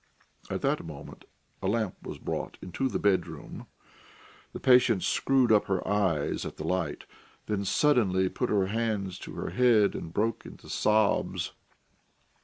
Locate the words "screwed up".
5.03-5.65